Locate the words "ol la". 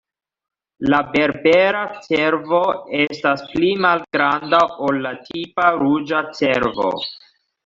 4.89-5.13